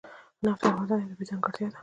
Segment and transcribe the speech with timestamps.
[0.45, 1.79] نفت د افغانستان یوه طبیعي ځانګړتیا ده.